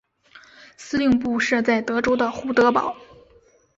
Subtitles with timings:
[0.77, 2.97] 司令部设在德州的胡德堡。